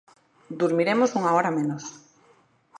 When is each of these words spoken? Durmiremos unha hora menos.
Durmiremos 0.59 1.13
unha 1.19 1.31
hora 1.35 1.55
menos. 1.57 1.83